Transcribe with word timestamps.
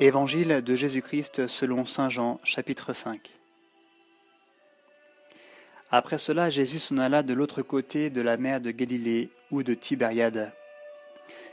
Évangile 0.00 0.60
de 0.60 0.74
Jésus-Christ 0.74 1.46
selon 1.46 1.84
Saint 1.84 2.08
Jean 2.08 2.40
chapitre 2.42 2.92
5 2.92 3.32
Après 5.92 6.18
cela, 6.18 6.50
Jésus 6.50 6.80
s'en 6.80 6.98
alla 6.98 7.22
de 7.22 7.32
l'autre 7.32 7.62
côté 7.62 8.10
de 8.10 8.20
la 8.20 8.36
mer 8.36 8.60
de 8.60 8.72
Galilée 8.72 9.30
ou 9.52 9.62
de 9.62 9.72
Tibériade. 9.72 10.52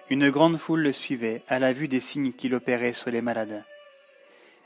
Une 0.09 0.31
grande 0.31 0.57
foule 0.57 0.81
le 0.81 0.91
suivait 0.91 1.43
à 1.49 1.59
la 1.59 1.71
vue 1.71 1.87
des 1.87 1.99
signes 1.99 2.33
qu'il 2.33 2.55
opérait 2.55 2.93
sur 2.93 3.11
les 3.11 3.21
malades. 3.21 3.63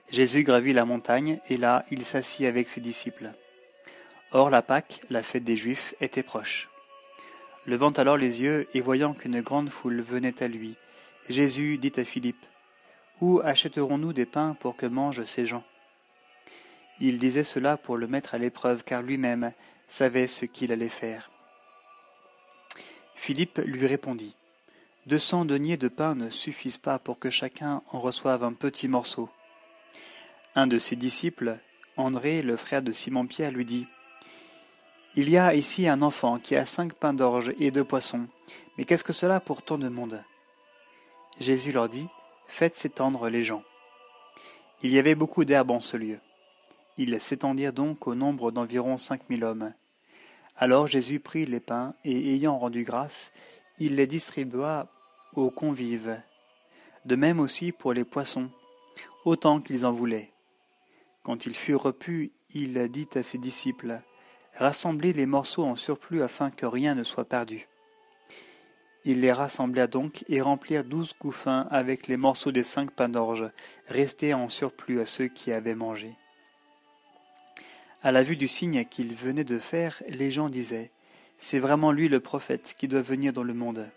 Jésus 0.10 0.44
gravit 0.44 0.72
la 0.72 0.86
montagne 0.86 1.42
et 1.50 1.58
là 1.58 1.84
il 1.92 2.06
s'assit 2.06 2.46
avec 2.46 2.70
ses 2.70 2.80
disciples. 2.80 3.34
Or 4.32 4.50
la 4.50 4.62
Pâque, 4.62 5.02
la 5.10 5.22
fête 5.22 5.44
des 5.44 5.58
Juifs, 5.58 5.96
était 6.00 6.24
proche. 6.24 6.70
Levant 7.66 7.92
alors 7.92 8.16
les 8.16 8.42
yeux 8.42 8.70
et 8.74 8.80
voyant 8.80 9.14
qu'une 9.14 9.42
grande 9.42 9.70
foule 9.70 10.00
venait 10.00 10.42
à 10.42 10.48
lui, 10.48 10.76
Jésus 11.28 11.78
dit 11.78 11.92
à 11.98 12.06
Philippe, 12.06 12.46
Où 13.22 13.40
achèterons-nous 13.44 14.14
des 14.14 14.26
pains 14.26 14.56
pour 14.60 14.76
que 14.76 14.86
mangent 14.86 15.24
ces 15.26 15.46
gens? 15.46 15.64
Il 17.00 17.20
disait 17.20 17.44
cela 17.44 17.78
pour 17.78 17.98
le 17.98 18.08
mettre 18.08 18.36
à 18.36 18.38
l'épreuve, 18.38 18.84
car 18.84 19.02
lui-même 19.02 19.52
savait 19.88 20.28
ce 20.28 20.46
qu'il 20.46 20.72
allait 20.72 20.90
faire. 20.90 21.32
Philippe 23.16 23.60
lui 23.66 23.88
répondit, 23.88 24.36
Deux 25.06 25.20
cents 25.20 25.46
deniers 25.46 25.78
de 25.78 25.88
pain 25.88 26.16
ne 26.16 26.30
suffisent 26.30 26.78
pas 26.78 27.00
pour 27.00 27.20
que 27.20 27.30
chacun 27.30 27.82
en 27.92 28.00
reçoive 28.00 28.44
un 28.44 28.54
petit 28.54 28.88
morceau. 28.88 29.30
Un 30.56 30.68
de 30.68 30.78
ses 30.78 30.96
disciples, 30.96 31.58
André, 31.98 32.42
le 32.42 32.56
frère 32.56 32.82
de 32.82 32.92
Simon-Pierre, 32.92 33.52
lui 33.52 33.66
dit, 33.66 33.88
il 35.18 35.30
y 35.30 35.38
a 35.38 35.54
ici 35.54 35.88
un 35.88 36.02
enfant 36.02 36.40
qui 36.40 36.58
a 36.58 36.66
cinq 36.66 36.92
pains 36.94 37.14
d'orge 37.14 37.54
et 37.58 37.72
deux 37.72 37.86
poissons. 37.86 38.28
Mais 38.78 38.84
qu'est-ce 38.84 39.06
que 39.06 39.14
cela 39.14 39.40
pour 39.40 39.62
tant 39.62 39.78
de 39.78 39.88
monde? 39.88 40.22
Jésus 41.40 41.72
leur 41.72 41.88
dit, 41.88 42.08
Faites 42.48 42.76
s'étendre 42.76 43.30
les 43.30 43.44
gens. 43.44 43.64
Il 44.82 44.92
y 44.92 45.00
avait 45.00 45.16
beaucoup 45.16 45.46
d'herbes 45.46 45.72
en 45.72 45.80
ce 45.80 45.98
lieu. 45.98 46.20
Ils 46.98 47.20
s'étendirent 47.20 47.74
donc 47.74 48.08
au 48.08 48.16
nombre 48.16 48.52
d'environ 48.52 48.98
cinq 48.98 49.30
mille 49.30 49.44
hommes. 49.44 49.74
Alors 50.58 50.88
Jésus 50.88 51.20
prit 51.20 51.46
les 51.46 51.60
pains, 51.60 51.94
et 52.06 52.34
ayant 52.34 52.58
rendu 52.58 52.84
grâce, 52.84 53.34
il 53.80 53.96
les 53.96 54.08
distribua 54.08 54.88
aux 55.34 55.52
convives. 55.52 56.22
De 57.04 57.16
même 57.16 57.40
aussi 57.40 57.72
pour 57.72 57.94
les 57.94 58.06
poissons, 58.06 58.50
autant 59.26 59.60
qu'ils 59.60 59.86
en 59.86 59.92
voulaient. 59.92 60.32
Quand 61.24 61.46
il 61.46 61.56
fut 61.56 61.76
repu, 61.76 62.32
il 62.54 62.88
dit 62.90 63.10
à 63.16 63.24
ses 63.24 63.38
disciples, 63.38 64.02
Rassemblez 64.56 65.12
les 65.12 65.26
morceaux 65.26 65.66
en 65.66 65.76
surplus 65.76 66.24
afin 66.24 66.50
que 66.50 66.66
rien 66.66 66.96
ne 66.96 67.04
soit 67.04 67.26
perdu. 67.26 67.68
Il 69.08 69.22
les 69.22 69.32
rassembla 69.32 69.86
donc 69.86 70.26
et 70.28 70.42
remplirent 70.42 70.84
douze 70.84 71.14
couffins 71.14 71.68
avec 71.70 72.08
les 72.08 72.18
morceaux 72.18 72.52
des 72.52 72.64
cinq 72.64 72.90
pains 72.90 73.08
d'orge, 73.08 73.50
restés 73.88 74.34
en 74.34 74.50
surplus 74.50 75.00
à 75.00 75.06
ceux 75.06 75.28
qui 75.28 75.52
avaient 75.52 75.76
mangé. 75.76 76.16
À 78.02 78.12
la 78.12 78.24
vue 78.24 78.36
du 78.36 78.48
signe 78.48 78.84
qu'il 78.86 79.16
venait 79.16 79.44
de 79.44 79.60
faire, 79.60 80.02
les 80.10 80.32
gens 80.32 80.50
disaient 80.50 80.92
C'est 81.38 81.60
vraiment 81.60 81.92
lui 81.92 82.08
le 82.08 82.20
prophète 82.20 82.74
qui 82.78 82.88
doit 82.88 83.02
venir 83.02 83.32
dans 83.32 83.44
le 83.44 83.54
monde. 83.54 83.90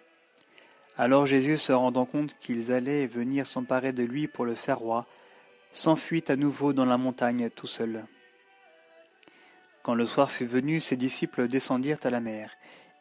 Alors 0.99 1.27
Jésus, 1.27 1.57
se 1.57 1.73
rendant 1.73 2.05
compte 2.05 2.37
qu'ils 2.39 2.71
allaient 2.71 3.07
venir 3.07 3.47
s'emparer 3.47 3.93
de 3.93 4.03
lui 4.03 4.29
pour 4.29 4.45
le 4.45 4.55
faire 4.55 4.79
roi, 4.79 5.07
s'enfuit 5.73 6.25
à 6.29 6.37
nouveau 6.37 6.75
dans 6.75 6.87
la 6.87 6.99
montagne 6.99 7.49
tout 7.51 7.67
seul. 7.67 8.05
Quand 9.83 9.95
le 9.95 10.05
soir 10.05 10.31
fut 10.31 10.45
venu, 10.45 10.81
ses 10.81 10.97
disciples 10.97 11.49
descendirent 11.49 12.01
à 12.03 12.11
la 12.11 12.21
mer, 12.21 12.51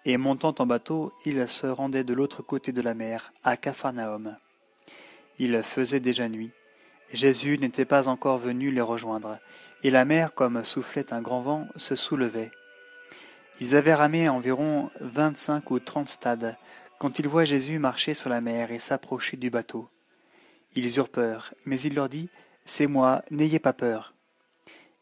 et 0.08 0.16
montant 0.16 0.55
en 0.59 0.66
bateau, 0.66 1.11
ils 1.25 1.50
se 1.50 1.67
rendaient 1.67 2.05
de 2.05 2.13
l'autre 2.13 2.41
côté 2.41 2.72
de 2.72 2.81
la 2.81 2.94
mer, 2.94 3.33
à 3.44 3.58
Capharnaüm. 3.58 4.38
Il 5.38 5.61
faisait 5.63 6.00
déjà 6.00 6.30
nuit. 6.30 6.53
Jésus 7.11 7.58
n'était 7.59 7.83
pas 7.83 8.08
encore 8.08 8.38
venu 8.38 8.72
les 8.72 8.80
rejoindre, 8.80 9.38
et 9.83 9.89
la 9.89 10.05
mer, 10.05 10.33
comme 10.33 10.63
soufflait 10.63 11.13
un 11.13 11.22
grand 11.22 11.41
vent, 11.41 11.67
se 11.75 11.95
soulevait. 11.95 12.51
Ils 13.59 13.75
avaient 13.75 13.94
ramé 13.94 14.29
environ 14.29 14.90
vingt-cinq 15.01 15.72
ou 15.72 15.79
trente 15.79 16.07
stades, 16.07 16.56
quand 17.00 17.19
ils 17.19 17.28
voient 17.28 17.44
Jésus 17.44 17.78
marcher 17.78 18.13
sur 18.13 18.29
la 18.29 18.39
mer 18.39 18.72
et 18.72 18.79
s'approcher 18.79 19.35
du 19.35 19.50
bateau. 19.50 19.89
Ils 20.74 20.97
eurent 20.97 21.09
peur, 21.09 21.53
mais 21.66 21.81
il 21.81 21.95
leur 21.95 22.07
dit, 22.07 22.29
C'est 22.63 22.88
moi, 22.88 23.24
n'ayez 23.29 23.59
pas 23.59 23.74
peur. 23.74 24.13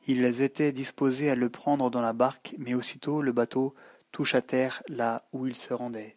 Ils 0.08 0.42
étaient 0.42 0.72
disposés 0.72 1.30
à 1.30 1.36
le 1.36 1.50
prendre 1.50 1.92
dans 1.92 2.02
la 2.02 2.14
barque, 2.14 2.56
mais 2.58 2.74
aussitôt 2.74 3.22
le 3.22 3.34
bateau 3.34 3.76
touche 4.16 4.36
à 4.36 4.42
terre 4.42 4.82
là 4.88 5.28
où 5.34 5.46
il 5.46 5.58
se 5.58 5.74
rendait. 5.74 6.16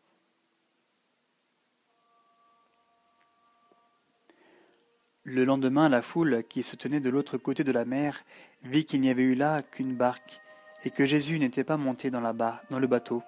Le 5.24 5.44
lendemain, 5.44 5.88
la 5.88 6.00
foule, 6.00 6.44
qui 6.48 6.62
se 6.62 6.76
tenait 6.76 7.00
de 7.00 7.10
l'autre 7.10 7.38
côté 7.38 7.64
de 7.64 7.72
la 7.72 7.84
mer, 7.84 8.24
vit 8.62 8.84
qu'il 8.84 9.00
n'y 9.00 9.10
avait 9.10 9.24
eu 9.24 9.34
là 9.34 9.62
qu'une 9.64 9.96
barque, 9.96 10.40
et 10.84 10.90
que 10.90 11.06
Jésus 11.06 11.40
n'était 11.40 11.64
pas 11.64 11.76
monté 11.76 12.08
dans, 12.08 12.20
la 12.20 12.32
dans 12.70 12.78
le 12.78 12.86
bateau 12.86 13.24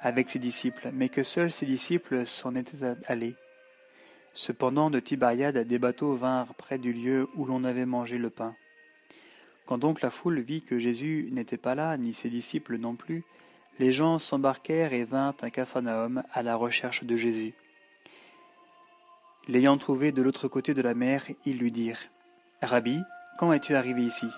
avec 0.00 0.28
ses 0.28 0.40
disciples, 0.40 0.90
mais 0.92 1.08
que 1.08 1.22
seuls 1.22 1.52
ses 1.52 1.66
disciples 1.66 2.26
s'en 2.26 2.56
étaient 2.56 2.96
allés. 3.06 3.36
Cependant, 4.32 4.90
de 4.90 4.98
Tibériade, 4.98 5.58
des 5.58 5.78
bateaux 5.78 6.16
vinrent 6.16 6.56
près 6.56 6.78
du 6.80 6.92
lieu 6.92 7.28
où 7.36 7.44
l'on 7.44 7.62
avait 7.62 7.86
mangé 7.86 8.18
le 8.18 8.30
pain. 8.30 8.56
Quand 9.66 9.78
donc 9.78 10.00
la 10.00 10.10
foule 10.10 10.40
vit 10.40 10.62
que 10.62 10.80
Jésus 10.80 11.28
n'était 11.30 11.58
pas 11.58 11.76
là, 11.76 11.96
ni 11.96 12.12
ses 12.12 12.28
disciples 12.28 12.76
non 12.76 12.96
plus, 12.96 13.22
les 13.78 13.92
gens 13.92 14.18
s'embarquèrent 14.18 14.92
et 14.92 15.04
vinrent 15.04 15.36
à 15.42 15.50
Capharnaüm 15.50 16.22
à 16.32 16.42
la 16.42 16.56
recherche 16.56 17.04
de 17.04 17.16
Jésus. 17.16 17.54
L'ayant 19.48 19.76
trouvé 19.78 20.12
de 20.12 20.22
l'autre 20.22 20.48
côté 20.48 20.74
de 20.74 20.82
la 20.82 20.94
mer, 20.94 21.26
ils 21.44 21.58
lui 21.58 21.72
dirent 21.72 22.00
Rabbi, 22.62 22.98
quand 23.38 23.52
es-tu 23.52 23.74
arrivé 23.74 24.02
ici? 24.02 24.28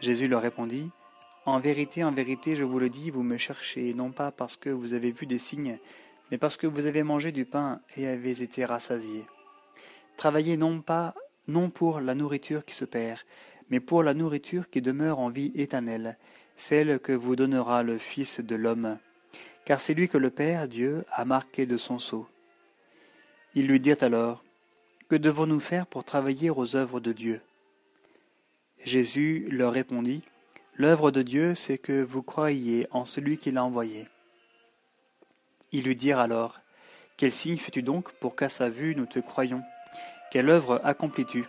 Jésus 0.00 0.28
leur 0.28 0.42
répondit 0.42 0.90
En 1.46 1.58
vérité, 1.60 2.04
en 2.04 2.12
vérité, 2.12 2.56
je 2.56 2.64
vous 2.64 2.78
le 2.78 2.90
dis, 2.90 3.10
vous 3.10 3.22
me 3.22 3.36
cherchez, 3.36 3.94
non 3.94 4.10
pas 4.10 4.30
parce 4.30 4.56
que 4.56 4.68
vous 4.68 4.94
avez 4.94 5.10
vu 5.10 5.26
des 5.26 5.38
signes, 5.38 5.78
mais 6.30 6.38
parce 6.38 6.56
que 6.56 6.66
vous 6.66 6.86
avez 6.86 7.02
mangé 7.02 7.32
du 7.32 7.44
pain 7.44 7.80
et 7.96 8.08
avez 8.08 8.42
été 8.42 8.64
rassasiés. 8.64 9.24
Travaillez 10.16 10.56
non 10.56 10.82
pas, 10.82 11.14
non 11.48 11.70
pour 11.70 12.00
la 12.00 12.14
nourriture 12.14 12.64
qui 12.64 12.74
se 12.74 12.84
perd, 12.84 13.20
mais 13.70 13.80
pour 13.80 14.02
la 14.02 14.14
nourriture 14.14 14.68
qui 14.68 14.82
demeure 14.82 15.20
en 15.20 15.30
vie 15.30 15.52
éternelle, 15.54 16.18
celle 16.56 16.98
que 16.98 17.12
vous 17.12 17.36
donnera 17.36 17.82
le 17.82 17.96
Fils 17.96 18.40
de 18.40 18.56
l'homme, 18.56 18.98
car 19.64 19.80
c'est 19.80 19.94
lui 19.94 20.08
que 20.08 20.18
le 20.18 20.30
Père, 20.30 20.68
Dieu, 20.68 21.04
a 21.12 21.24
marqué 21.24 21.64
de 21.66 21.76
son 21.76 21.98
sceau. 21.98 22.28
Ils 23.54 23.66
lui 23.66 23.80
dirent 23.80 24.02
alors, 24.02 24.44
Que 25.08 25.16
devons-nous 25.16 25.60
faire 25.60 25.86
pour 25.86 26.04
travailler 26.04 26.50
aux 26.50 26.76
œuvres 26.76 27.00
de 27.00 27.12
Dieu? 27.12 27.40
Jésus 28.84 29.46
leur 29.50 29.72
répondit, 29.72 30.22
L'œuvre 30.76 31.10
de 31.10 31.22
Dieu, 31.22 31.54
c'est 31.54 31.78
que 31.78 32.02
vous 32.02 32.22
croyiez 32.22 32.86
en 32.90 33.04
celui 33.04 33.38
qui 33.38 33.50
l'a 33.50 33.64
envoyé. 33.64 34.08
Ils 35.72 35.84
lui 35.84 35.96
dirent 35.96 36.18
alors, 36.18 36.60
Quel 37.16 37.32
signe 37.32 37.56
fais-tu 37.56 37.82
donc 37.82 38.12
pour 38.14 38.34
qu'à 38.34 38.48
sa 38.48 38.68
vue 38.68 38.94
nous 38.94 39.06
te 39.06 39.18
croyions? 39.18 39.62
Quelle 40.30 40.48
œuvre 40.48 40.80
accomplis-tu? 40.84 41.44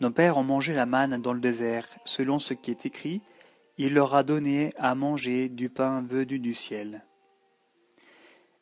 Nos 0.00 0.10
pères 0.10 0.38
ont 0.38 0.42
mangé 0.42 0.72
la 0.72 0.86
manne 0.86 1.20
dans 1.20 1.32
le 1.32 1.40
désert, 1.40 1.86
selon 2.04 2.38
ce 2.38 2.54
qui 2.54 2.70
est 2.70 2.86
écrit, 2.86 3.20
il 3.76 3.94
leur 3.94 4.14
a 4.14 4.22
donné 4.22 4.72
à 4.78 4.94
manger 4.94 5.48
du 5.48 5.68
pain 5.68 6.02
venu 6.02 6.38
du 6.38 6.54
ciel. 6.54 7.04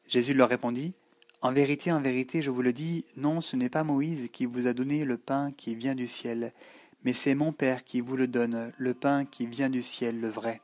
Jésus 0.06 0.34
leur 0.34 0.48
répondit, 0.48 0.94
En 1.40 1.52
vérité, 1.52 1.92
en 1.92 2.00
vérité, 2.00 2.42
je 2.42 2.50
vous 2.50 2.62
le 2.62 2.72
dis, 2.72 3.04
non, 3.16 3.40
ce 3.40 3.56
n'est 3.56 3.68
pas 3.68 3.84
Moïse 3.84 4.30
qui 4.32 4.46
vous 4.46 4.66
a 4.66 4.72
donné 4.72 5.04
le 5.04 5.18
pain 5.18 5.52
qui 5.52 5.74
vient 5.74 5.94
du 5.94 6.06
ciel, 6.06 6.52
mais 7.04 7.12
c'est 7.12 7.34
mon 7.34 7.52
Père 7.52 7.84
qui 7.84 8.00
vous 8.00 8.16
le 8.16 8.26
donne, 8.26 8.72
le 8.76 8.94
pain 8.94 9.24
qui 9.24 9.46
vient 9.46 9.70
du 9.70 9.82
ciel, 9.82 10.20
le 10.20 10.28
vrai. 10.28 10.60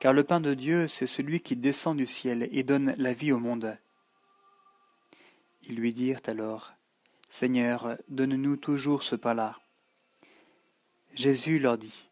Car 0.00 0.12
le 0.12 0.24
pain 0.24 0.40
de 0.40 0.54
Dieu, 0.54 0.88
c'est 0.88 1.06
celui 1.06 1.40
qui 1.40 1.54
descend 1.54 1.96
du 1.96 2.06
ciel 2.06 2.48
et 2.50 2.64
donne 2.64 2.92
la 2.98 3.12
vie 3.12 3.30
au 3.30 3.38
monde. 3.38 3.78
Ils 5.68 5.76
lui 5.76 5.92
dirent 5.92 6.22
alors, 6.26 6.72
Seigneur, 7.28 7.96
donne-nous 8.08 8.56
toujours 8.56 9.04
ce 9.04 9.14
pain-là. 9.14 9.61
Jésus 11.14 11.58
leur 11.58 11.76
dit, 11.76 12.08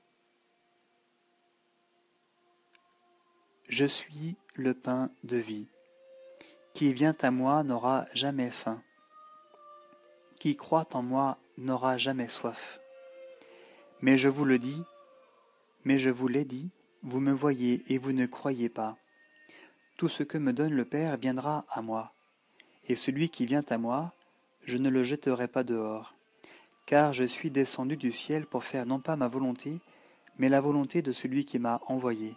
Je 3.67 3.87
suis 3.87 4.37
le 4.57 4.75
pain 4.75 5.11
de 5.25 5.39
vie. 5.39 5.69
Qui 6.75 6.93
vient 6.93 7.17
à 7.23 7.31
moi 7.31 7.63
n'aura 7.65 8.07
jamais 8.13 8.51
faim. 8.51 8.83
Qui 10.39 10.55
croit 10.55 10.89
en 10.93 11.03
moi 11.03 11.39
n'aura 11.57 11.97
jamais 11.97 12.29
soif. 12.29 12.79
Mais 14.03 14.19
je 14.19 14.29
vous 14.29 14.45
le 14.45 14.59
dis, 14.59 14.83
mais 15.85 15.99
je 15.99 16.11
vous 16.11 16.29
l'ai 16.29 16.45
dit, 16.45 16.71
vous 17.03 17.21
me 17.21 17.33
voyez 17.33 17.83
et 17.89 17.97
vous 17.97 18.13
ne 18.13 18.27
croyez 18.27 18.69
pas. 18.69 18.99
Tout 19.97 20.09
ce 20.09 20.25
que 20.25 20.37
me 20.37 20.53
donne 20.53 20.75
le 20.75 20.85
Père 20.85 21.17
viendra 21.17 21.65
à 21.71 21.81
moi, 21.81 22.13
et 22.85 22.95
celui 22.95 23.31
qui 23.31 23.47
vient 23.47 23.65
à 23.71 23.79
moi, 23.79 24.15
je 24.65 24.77
ne 24.77 24.91
le 24.91 25.05
jetterai 25.05 25.49
pas 25.49 25.65
dehors 25.65 26.20
car 26.91 27.13
je 27.13 27.23
suis 27.23 27.53
descendu 27.53 27.97
du 27.97 28.11
ciel 28.11 28.47
pour 28.47 28.65
faire 28.65 28.85
non 28.85 28.99
pas 28.99 29.15
ma 29.15 29.29
volonté, 29.29 29.79
mais 30.39 30.49
la 30.49 30.61
volonté 30.61 31.03
de 31.03 31.13
celui 31.13 31.45
qui 31.45 31.61
m'a 31.61 31.81
envoyé. 31.87 32.35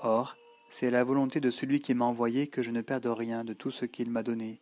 Or, 0.00 0.36
c'est 0.68 0.90
la 0.90 1.04
volonté 1.04 1.40
de 1.40 1.48
celui 1.48 1.80
qui 1.80 1.94
m'a 1.94 2.04
envoyé 2.04 2.48
que 2.48 2.60
je 2.60 2.70
ne 2.70 2.82
perde 2.82 3.06
rien 3.06 3.42
de 3.42 3.54
tout 3.54 3.70
ce 3.70 3.86
qu'il 3.86 4.10
m'a 4.10 4.22
donné, 4.22 4.60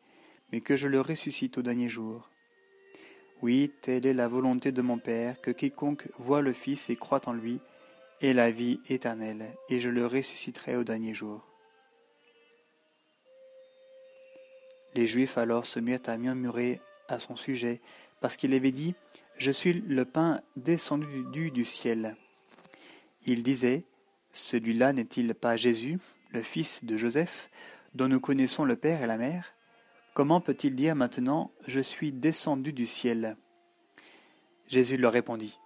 mais 0.53 0.61
que 0.61 0.77
je 0.77 0.87
le 0.87 1.01
ressuscite 1.01 1.59
au 1.59 1.63
dernier 1.63 1.89
jour. 1.89 2.31
Oui, 3.43 3.73
telle 3.81 4.07
est 4.07 4.15
la 4.15 4.29
volonté 4.29 4.71
de 4.71 4.81
mon 4.81 4.99
Père, 4.99 5.41
que 5.41 5.51
quiconque 5.51 6.09
voit 6.17 6.41
le 6.41 6.53
Fils 6.53 6.89
et 6.89 6.95
croit 6.95 7.29
en 7.29 7.33
lui 7.33 7.61
ait 8.21 8.33
la 8.33 8.53
vie 8.53 8.79
éternelle, 8.89 9.57
et 9.69 9.81
je 9.81 9.89
le 9.91 10.07
ressusciterai 10.07 10.77
au 10.77 10.85
dernier 10.85 11.15
jour. 11.15 11.45
Les 14.95 15.09
Juifs 15.09 15.37
alors 15.37 15.67
se 15.67 15.81
mirent 15.81 15.99
à 16.07 16.17
murmurer 16.17 16.81
à 17.09 17.19
son 17.19 17.35
sujet, 17.35 17.81
parce 18.21 18.37
qu'il 18.37 18.55
avait 18.55 18.73
dit 18.73 18.95
Je 19.37 19.51
suis 19.51 19.73
le 19.73 20.05
pain 20.05 20.41
descendu 20.57 21.51
du 21.51 21.65
ciel. 21.65 22.17
Il 23.27 23.43
disait 23.43 23.85
Celui-là 24.33 24.93
n'est-il 24.93 25.35
pas 25.35 25.57
Jésus, 25.57 25.99
le 26.31 26.43
fils 26.43 26.85
de 26.85 26.97
Joseph, 26.97 27.51
dont 27.95 28.09
nous 28.09 28.21
connaissons 28.21 28.65
le 28.65 28.77
Père 28.77 29.03
et 29.03 29.07
la 29.07 29.17
Mère? 29.17 29.55
Comment 30.15 30.41
peut-il 30.41 30.75
dire 30.75 30.97
maintenant 30.97 31.53
Je 31.67 31.81
suis 31.81 32.13
descendu 32.13 32.73
du 32.73 32.87
ciel? 32.87 33.37
Jésus 34.67 34.97
leur 34.97 35.13
répondit 35.13 35.59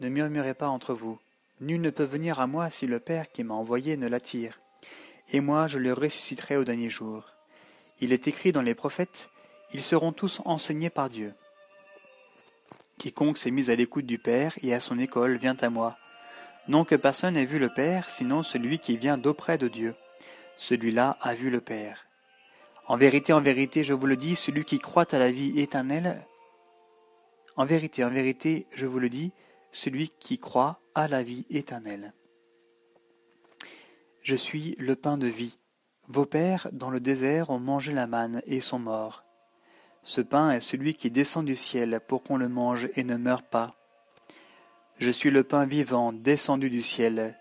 Ne 0.00 0.08
murmurez 0.08 0.54
pas 0.54 0.68
entre 0.68 0.92
vous. 0.92 1.18
Nul 1.60 1.80
ne 1.80 1.90
peut 1.90 2.04
venir 2.04 2.40
à 2.40 2.46
moi 2.46 2.68
si 2.68 2.86
le 2.86 2.98
Père 2.98 3.30
qui 3.30 3.44
m'a 3.44 3.54
envoyé 3.54 3.96
ne 3.96 4.08
l'attire. 4.08 4.60
Et 5.30 5.40
moi 5.40 5.66
je 5.66 5.78
le 5.78 5.92
ressusciterai 5.92 6.56
au 6.56 6.64
dernier 6.64 6.90
jour. 6.90 7.24
Il 8.00 8.12
est 8.12 8.26
écrit 8.26 8.52
dans 8.52 8.62
les 8.62 8.74
prophètes 8.74 9.30
Ils 9.72 9.82
seront 9.82 10.12
tous 10.12 10.42
enseignés 10.44 10.90
par 10.90 11.08
Dieu. 11.08 11.32
Quiconque 13.04 13.36
s'est 13.36 13.50
mis 13.50 13.70
à 13.70 13.76
l'écoute 13.76 14.06
du 14.06 14.18
Père 14.18 14.54
et 14.62 14.72
à 14.72 14.80
son 14.80 14.98
école 14.98 15.36
vient 15.36 15.58
à 15.60 15.68
moi. 15.68 15.98
Non 16.68 16.86
que 16.86 16.94
personne 16.94 17.34
n'ait 17.34 17.44
vu 17.44 17.58
le 17.58 17.68
Père, 17.68 18.08
sinon 18.08 18.42
celui 18.42 18.78
qui 18.78 18.96
vient 18.96 19.18
d'auprès 19.18 19.58
de 19.58 19.68
Dieu. 19.68 19.94
Celui-là 20.56 21.18
a 21.20 21.34
vu 21.34 21.50
le 21.50 21.60
Père. 21.60 22.06
En 22.86 22.96
vérité, 22.96 23.34
en 23.34 23.42
vérité, 23.42 23.84
je 23.84 23.92
vous 23.92 24.06
le 24.06 24.16
dis, 24.16 24.36
celui 24.36 24.64
qui 24.64 24.78
croit 24.78 25.04
à 25.14 25.18
la 25.18 25.30
vie 25.30 25.60
éternelle, 25.60 26.26
en 27.56 27.66
vérité, 27.66 28.02
en 28.04 28.10
vérité, 28.10 28.66
je 28.72 28.86
vous 28.86 28.98
le 28.98 29.10
dis, 29.10 29.32
celui 29.70 30.08
qui 30.08 30.38
croit 30.38 30.80
à 30.94 31.06
la 31.06 31.22
vie 31.22 31.44
éternelle. 31.50 32.14
Je 34.22 34.34
suis 34.34 34.76
le 34.78 34.96
pain 34.96 35.18
de 35.18 35.26
vie. 35.26 35.58
Vos 36.08 36.24
pères, 36.24 36.68
dans 36.72 36.88
le 36.88 37.00
désert, 37.00 37.50
ont 37.50 37.60
mangé 37.60 37.92
la 37.92 38.06
manne 38.06 38.40
et 38.46 38.62
sont 38.62 38.78
morts. 38.78 39.23
Ce 40.04 40.20
pain 40.20 40.52
est 40.52 40.60
celui 40.60 40.94
qui 40.94 41.10
descend 41.10 41.46
du 41.46 41.56
ciel 41.56 42.00
pour 42.06 42.22
qu'on 42.22 42.36
le 42.36 42.50
mange 42.50 42.88
et 42.94 43.04
ne 43.04 43.16
meure 43.16 43.42
pas. 43.42 43.74
Je 44.98 45.10
suis 45.10 45.30
le 45.30 45.42
pain 45.44 45.66
vivant 45.66 46.12
descendu 46.12 46.68
du 46.68 46.82
ciel. 46.82 47.38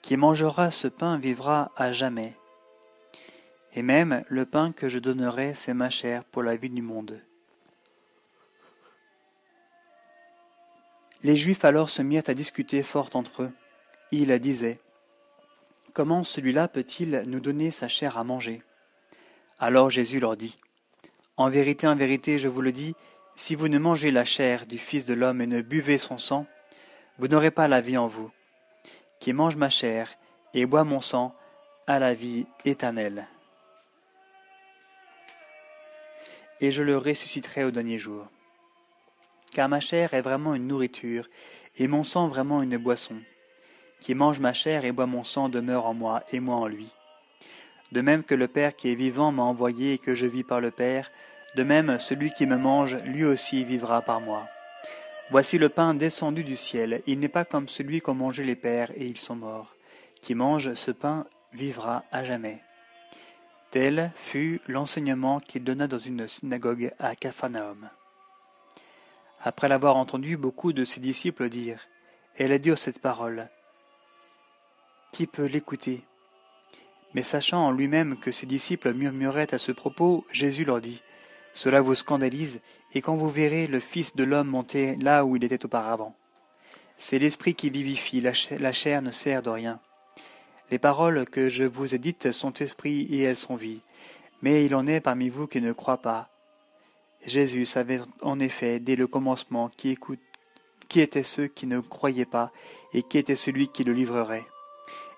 Qui 0.00 0.16
mangera 0.16 0.70
ce 0.70 0.88
pain 0.88 1.18
vivra 1.18 1.70
à 1.76 1.92
jamais. 1.92 2.34
Et 3.74 3.82
même 3.82 4.24
le 4.28 4.46
pain 4.46 4.72
que 4.72 4.88
je 4.88 4.98
donnerai, 4.98 5.54
c'est 5.54 5.74
ma 5.74 5.90
chair 5.90 6.24
pour 6.24 6.42
la 6.42 6.56
vie 6.56 6.70
du 6.70 6.80
monde. 6.80 7.20
Les 11.22 11.36
Juifs 11.36 11.64
alors 11.64 11.90
se 11.90 12.00
mirent 12.00 12.22
à 12.28 12.34
discuter 12.34 12.82
fort 12.82 13.10
entre 13.14 13.42
eux. 13.42 13.52
Ils 14.12 14.38
disaient 14.38 14.80
Comment 15.92 16.24
celui-là 16.24 16.68
peut-il 16.68 17.24
nous 17.26 17.40
donner 17.40 17.70
sa 17.70 17.88
chair 17.88 18.16
à 18.16 18.24
manger? 18.24 18.62
Alors 19.58 19.90
Jésus 19.90 20.20
leur 20.20 20.36
dit 20.36 20.56
En 21.38 21.48
vérité, 21.48 21.86
en 21.86 21.96
vérité, 21.96 22.38
je 22.38 22.48
vous 22.48 22.60
le 22.60 22.72
dis, 22.72 22.94
si 23.34 23.54
vous 23.54 23.68
ne 23.68 23.78
mangez 23.78 24.10
la 24.10 24.26
chair 24.26 24.66
du 24.66 24.76
Fils 24.76 25.06
de 25.06 25.14
l'homme 25.14 25.40
et 25.40 25.46
ne 25.46 25.62
buvez 25.62 25.96
son 25.96 26.18
sang, 26.18 26.46
vous 27.18 27.28
n'aurez 27.28 27.50
pas 27.50 27.68
la 27.68 27.80
vie 27.80 27.96
en 27.96 28.08
vous. 28.08 28.30
Qui 29.20 29.32
mange 29.32 29.56
ma 29.56 29.70
chair 29.70 30.10
et 30.52 30.66
boit 30.66 30.84
mon 30.84 31.00
sang 31.00 31.34
a 31.86 31.98
la 31.98 32.12
vie 32.12 32.46
éternelle. 32.66 33.26
et 36.60 36.70
je 36.70 36.82
le 36.82 36.96
ressusciterai 36.96 37.64
au 37.64 37.70
dernier 37.70 37.98
jour. 37.98 38.26
Car 39.52 39.68
ma 39.68 39.80
chair 39.80 40.14
est 40.14 40.20
vraiment 40.20 40.54
une 40.54 40.66
nourriture, 40.66 41.28
et 41.76 41.88
mon 41.88 42.02
sang 42.02 42.28
vraiment 42.28 42.62
une 42.62 42.76
boisson. 42.76 43.16
Qui 44.00 44.14
mange 44.14 44.40
ma 44.40 44.52
chair 44.52 44.84
et 44.84 44.92
boit 44.92 45.06
mon 45.06 45.24
sang 45.24 45.48
demeure 45.48 45.86
en 45.86 45.94
moi, 45.94 46.22
et 46.32 46.40
moi 46.40 46.56
en 46.56 46.66
lui. 46.66 46.88
De 47.92 48.00
même 48.00 48.22
que 48.22 48.34
le 48.34 48.48
Père 48.48 48.76
qui 48.76 48.92
est 48.92 48.94
vivant 48.94 49.32
m'a 49.32 49.42
envoyé 49.42 49.94
et 49.94 49.98
que 49.98 50.14
je 50.14 50.26
vis 50.26 50.44
par 50.44 50.60
le 50.60 50.70
Père, 50.70 51.10
de 51.54 51.62
même 51.62 51.98
celui 51.98 52.32
qui 52.32 52.46
me 52.46 52.56
mange, 52.56 52.96
lui 53.04 53.24
aussi 53.24 53.64
vivra 53.64 54.02
par 54.02 54.20
moi. 54.20 54.48
Voici 55.30 55.58
le 55.58 55.68
pain 55.68 55.94
descendu 55.94 56.44
du 56.44 56.56
ciel, 56.56 57.02
il 57.06 57.18
n'est 57.18 57.28
pas 57.28 57.44
comme 57.44 57.68
celui 57.68 58.00
qu'ont 58.00 58.14
mangé 58.14 58.44
les 58.44 58.56
pères 58.56 58.90
et 58.96 59.06
ils 59.06 59.18
sont 59.18 59.36
morts. 59.36 59.74
Qui 60.22 60.34
mange 60.34 60.74
ce 60.74 60.90
pain 60.90 61.26
vivra 61.52 62.04
à 62.10 62.24
jamais. 62.24 62.62
Tel 63.70 64.10
fut 64.14 64.60
l'enseignement 64.66 65.40
qu'il 65.40 65.64
donna 65.64 65.86
dans 65.86 65.98
une 65.98 66.26
synagogue 66.26 66.90
à 66.98 67.14
Capharnaüm. 67.14 67.90
Après 69.42 69.68
l'avoir 69.68 69.96
entendu, 69.96 70.36
beaucoup 70.38 70.72
de 70.72 70.84
ses 70.84 71.00
disciples 71.00 71.50
dirent 71.50 71.86
Elle 72.36 72.52
a 72.52 72.58
dit 72.58 72.72
cette 72.76 73.00
parole. 73.00 73.50
Qui 75.12 75.26
peut 75.26 75.44
l'écouter? 75.44 76.02
Mais 77.14 77.22
sachant 77.22 77.66
en 77.66 77.70
lui-même 77.70 78.18
que 78.18 78.32
ses 78.32 78.46
disciples 78.46 78.94
murmuraient 78.94 79.54
à 79.54 79.58
ce 79.58 79.72
propos, 79.72 80.24
Jésus 80.32 80.64
leur 80.64 80.80
dit 80.80 81.02
Cela 81.58 81.80
vous 81.80 81.96
scandalise, 81.96 82.60
et 82.94 83.00
quand 83.00 83.16
vous 83.16 83.28
verrez 83.28 83.66
le 83.66 83.80
Fils 83.80 84.14
de 84.14 84.22
l'homme 84.22 84.46
monter 84.46 84.94
là 84.94 85.24
où 85.24 85.34
il 85.34 85.42
était 85.42 85.64
auparavant. 85.64 86.14
C'est 86.96 87.18
l'esprit 87.18 87.56
qui 87.56 87.68
vivifie, 87.68 88.20
la 88.20 88.72
chair 88.72 89.02
ne 89.02 89.10
sert 89.10 89.42
de 89.42 89.50
rien. 89.50 89.80
Les 90.70 90.78
paroles 90.78 91.24
que 91.24 91.48
je 91.48 91.64
vous 91.64 91.96
ai 91.96 91.98
dites 91.98 92.30
sont 92.30 92.52
esprit 92.52 93.08
et 93.10 93.22
elles 93.22 93.34
sont 93.34 93.56
vie. 93.56 93.80
Mais 94.40 94.66
il 94.66 94.74
en 94.76 94.86
est 94.86 95.00
parmi 95.00 95.30
vous 95.30 95.48
qui 95.48 95.60
ne 95.60 95.72
croient 95.72 96.00
pas. 96.00 96.30
Jésus 97.26 97.66
savait 97.66 98.02
en 98.22 98.38
effet 98.38 98.78
dès 98.78 98.94
le 98.94 99.08
commencement 99.08 99.68
qui, 99.68 99.90
écoute, 99.90 100.20
qui 100.88 101.00
étaient 101.00 101.24
ceux 101.24 101.48
qui 101.48 101.66
ne 101.66 101.80
croyaient 101.80 102.24
pas 102.24 102.52
et 102.92 103.02
qui 103.02 103.18
était 103.18 103.34
celui 103.34 103.66
qui 103.66 103.82
le 103.82 103.94
livrerait. 103.94 104.46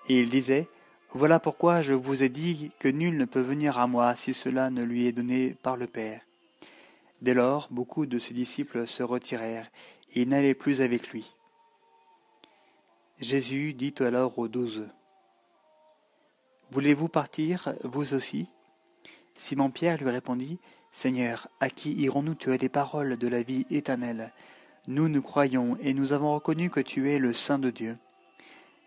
Et 0.09 0.19
il 0.19 0.31
disait, 0.31 0.67
Voilà 1.13 1.39
pourquoi 1.39 1.83
je 1.83 1.93
vous 1.93 2.23
ai 2.23 2.29
dit 2.29 2.71
que 2.79 2.87
nul 2.87 3.15
ne 3.15 3.25
peut 3.25 3.41
venir 3.41 3.77
à 3.77 3.85
moi 3.85 4.15
si 4.15 4.33
cela 4.33 4.71
ne 4.71 4.81
lui 4.81 5.05
est 5.05 5.11
donné 5.11 5.55
par 5.61 5.77
le 5.77 5.85
Père. 5.85 6.21
Dès 7.21 7.33
lors, 7.33 7.67
beaucoup 7.71 8.05
de 8.05 8.17
ses 8.17 8.33
disciples 8.33 8.87
se 8.87 9.03
retirèrent, 9.03 9.69
et 10.13 10.25
n'allaient 10.25 10.53
plus 10.53 10.81
avec 10.81 11.09
lui. 11.09 11.33
Jésus 13.19 13.73
dit 13.73 13.93
alors 13.99 14.37
aux 14.39 14.47
douze, 14.47 14.89
Voulez-vous 16.71 17.09
partir, 17.09 17.73
vous 17.83 18.13
aussi? 18.13 18.47
Simon-Pierre 19.35 19.97
lui 19.97 20.09
répondit, 20.09 20.59
Seigneur, 20.89 21.47
à 21.59 21.69
qui 21.69 21.93
irons-nous 21.93 22.35
Tu 22.35 22.51
as 22.51 22.57
les 22.57 22.69
paroles 22.69 23.17
de 23.17 23.27
la 23.27 23.43
vie 23.43 23.65
éternelle? 23.69 24.31
Nous 24.87 25.09
nous 25.09 25.21
croyons, 25.21 25.77
et 25.81 25.93
nous 25.93 26.13
avons 26.13 26.33
reconnu 26.33 26.69
que 26.69 26.79
tu 26.79 27.11
es 27.11 27.19
le 27.19 27.33
Saint 27.33 27.59
de 27.59 27.69
Dieu. 27.69 27.97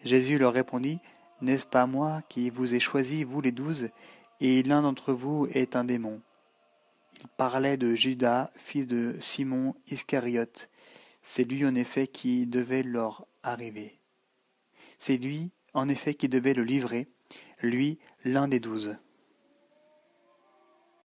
Jésus 0.02 0.38
leur 0.38 0.52
répondit, 0.52 0.98
N'est-ce 1.40 1.66
pas 1.66 1.86
moi 1.86 2.22
qui 2.28 2.50
vous 2.50 2.74
ai 2.74 2.80
choisi, 2.80 3.22
vous 3.22 3.40
les 3.40 3.52
douze, 3.52 3.90
et 4.40 4.62
l'un 4.62 4.82
d'entre 4.82 5.12
vous 5.12 5.46
est 5.52 5.76
un 5.76 5.84
démon? 5.84 6.20
Il 7.20 7.28
parlait 7.36 7.76
de 7.76 7.94
Judas, 7.94 8.52
fils 8.56 8.86
de 8.86 9.16
Simon 9.20 9.74
Iscariote. 9.88 10.68
C'est 11.22 11.44
lui 11.44 11.64
en 11.64 11.74
effet 11.74 12.06
qui 12.06 12.46
devait 12.46 12.82
leur 12.82 13.26
arriver. 13.42 13.98
C'est 14.98 15.16
lui 15.16 15.52
en 15.72 15.88
effet 15.88 16.14
qui 16.14 16.28
devait 16.28 16.54
le 16.54 16.64
livrer, 16.64 17.08
lui 17.60 17.98
l'un 18.24 18.48
des 18.48 18.60
douze. 18.60 18.96